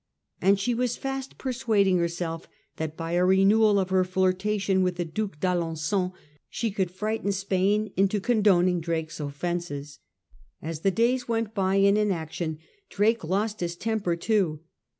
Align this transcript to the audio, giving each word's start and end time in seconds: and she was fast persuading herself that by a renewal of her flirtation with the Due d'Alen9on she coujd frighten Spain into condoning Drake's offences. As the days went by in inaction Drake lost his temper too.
and 0.41 0.59
she 0.59 0.73
was 0.73 0.97
fast 0.97 1.37
persuading 1.37 1.99
herself 1.99 2.47
that 2.77 2.97
by 2.97 3.11
a 3.11 3.23
renewal 3.23 3.77
of 3.79 3.91
her 3.91 4.03
flirtation 4.03 4.81
with 4.81 4.95
the 4.95 5.05
Due 5.05 5.27
d'Alen9on 5.39 6.11
she 6.49 6.71
coujd 6.71 6.89
frighten 6.89 7.31
Spain 7.31 7.93
into 7.95 8.19
condoning 8.19 8.81
Drake's 8.81 9.19
offences. 9.19 9.99
As 10.59 10.79
the 10.79 10.89
days 10.89 11.27
went 11.27 11.53
by 11.53 11.75
in 11.75 11.97
inaction 11.97 12.57
Drake 12.89 13.23
lost 13.23 13.59
his 13.59 13.75
temper 13.75 14.15
too. 14.15 14.61